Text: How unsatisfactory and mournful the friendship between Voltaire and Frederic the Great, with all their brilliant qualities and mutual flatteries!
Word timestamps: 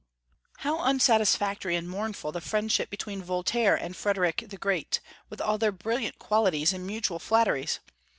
How 0.57 0.79
unsatisfactory 0.79 1.75
and 1.75 1.87
mournful 1.87 2.31
the 2.31 2.41
friendship 2.41 2.89
between 2.89 3.21
Voltaire 3.21 3.75
and 3.75 3.95
Frederic 3.95 4.45
the 4.49 4.57
Great, 4.57 4.99
with 5.29 5.39
all 5.39 5.59
their 5.59 5.71
brilliant 5.71 6.17
qualities 6.17 6.73
and 6.73 6.87
mutual 6.87 7.19
flatteries! 7.19 7.79